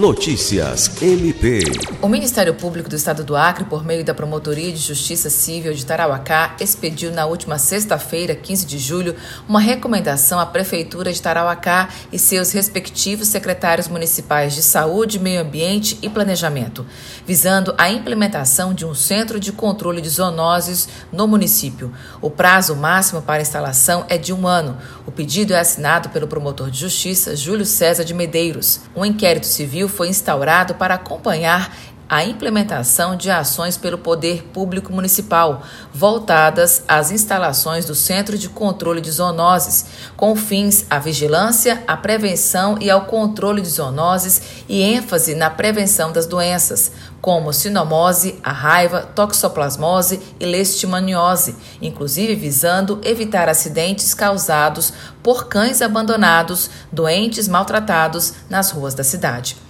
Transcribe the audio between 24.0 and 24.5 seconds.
é de um